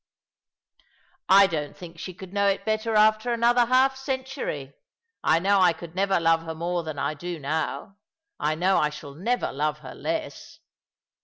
[1.29, 4.73] "I don't think she could know it better after another half century.
[5.23, 7.97] I know I could never love her more than I do now.
[8.39, 10.57] I know I shall never love her less."